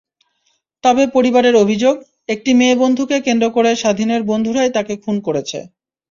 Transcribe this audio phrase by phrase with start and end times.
[0.83, 1.95] তবে পরিবারের অভিযোগ,
[2.29, 5.59] একটি মেয়েবন্ধুকে কেন্দ্র করে স্বাধীনের বন্ধুরাই তাকে খুন করেছে।